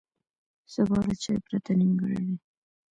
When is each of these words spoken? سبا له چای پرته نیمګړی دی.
سبا 0.73 0.97
له 1.07 1.15
چای 1.23 1.37
پرته 1.45 1.71
نیمګړی 1.79 2.19
دی. 2.27 2.35